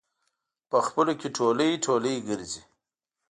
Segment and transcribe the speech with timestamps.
[0.69, 2.61] په خپلو کې ټولی ټولی ګرځي.